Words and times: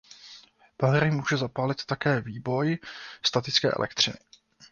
Páry 0.77 1.11
může 1.11 1.37
zapálit 1.37 1.85
také 1.85 2.21
výboj 2.21 2.77
statické 3.25 3.71
elektřiny. 3.71 4.17